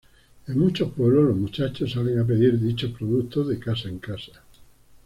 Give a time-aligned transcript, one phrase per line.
[0.47, 4.41] En muchos pueblos los muchachos salen a pedir dichos productos de casa en casa.